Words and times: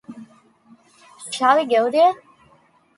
Shall 1.29 1.57
we 1.57 1.65
go 1.75 1.91
there? 1.91 2.13